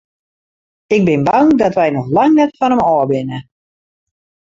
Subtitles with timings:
[0.95, 3.37] Ik bin bang dat wy noch lang net fan him ôf binne.